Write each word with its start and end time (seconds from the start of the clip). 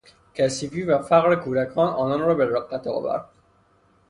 کثیفی 0.33 0.83
و 0.83 1.01
فقر 1.01 1.35
کودکان، 1.35 1.89
آنان 1.89 2.19
را 2.21 2.35
به 2.35 2.45
رقت 2.45 2.87
آورد. 2.87 3.25